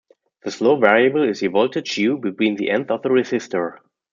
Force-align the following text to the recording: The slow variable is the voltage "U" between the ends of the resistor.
The 0.43 0.49
slow 0.49 0.77
variable 0.77 1.29
is 1.29 1.41
the 1.41 1.47
voltage 1.49 1.99
"U" 1.99 2.17
between 2.17 2.55
the 2.55 2.71
ends 2.71 2.89
of 2.89 3.03
the 3.03 3.09
resistor. 3.09 3.77